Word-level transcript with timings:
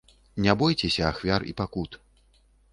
Не 0.45 0.55
бойцеся 0.61 1.05
ахвяр 1.09 1.47
і 1.53 1.55
пакут! 1.63 2.01